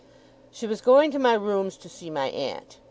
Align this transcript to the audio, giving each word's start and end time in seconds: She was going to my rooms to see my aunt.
She 0.49 0.65
was 0.65 0.81
going 0.81 1.11
to 1.11 1.19
my 1.19 1.35
rooms 1.35 1.77
to 1.77 1.87
see 1.87 2.09
my 2.09 2.25
aunt. 2.29 2.79